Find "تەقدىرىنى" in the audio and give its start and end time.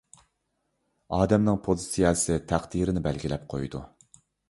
2.53-3.07